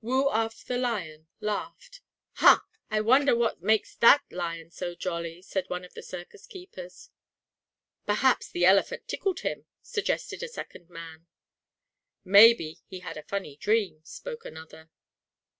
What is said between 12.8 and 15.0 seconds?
he had a funny dream," spoke another.